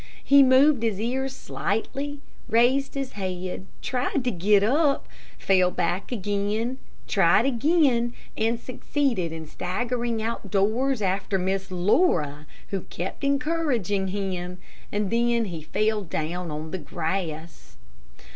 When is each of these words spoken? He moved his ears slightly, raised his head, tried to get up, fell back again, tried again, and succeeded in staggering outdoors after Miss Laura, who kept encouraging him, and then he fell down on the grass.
He 0.23 0.41
moved 0.41 0.81
his 0.81 0.99
ears 0.99 1.35
slightly, 1.35 2.21
raised 2.49 2.95
his 2.95 3.11
head, 3.11 3.67
tried 3.83 4.23
to 4.23 4.31
get 4.31 4.63
up, 4.63 5.07
fell 5.37 5.69
back 5.69 6.11
again, 6.11 6.79
tried 7.07 7.45
again, 7.45 8.15
and 8.35 8.59
succeeded 8.59 9.31
in 9.31 9.45
staggering 9.45 10.19
outdoors 10.19 11.03
after 11.03 11.37
Miss 11.37 11.69
Laura, 11.69 12.47
who 12.69 12.81
kept 12.85 13.23
encouraging 13.23 14.07
him, 14.07 14.57
and 14.91 15.11
then 15.11 15.45
he 15.45 15.61
fell 15.61 16.01
down 16.03 16.49
on 16.49 16.71
the 16.71 16.79
grass. 16.79 17.77